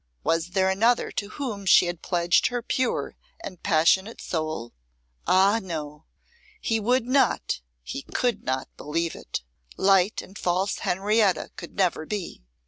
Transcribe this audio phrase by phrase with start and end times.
[0.23, 4.73] Was there another to whom she had pledged her pure and passionate soul?
[5.27, 6.05] Ah, no!
[6.59, 9.43] he would not, he could not believe it.
[9.77, 12.41] Light and false Henrietta could never be.